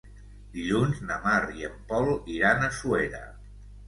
[0.53, 3.21] Dilluns na Mar i en Pol iran a Suera.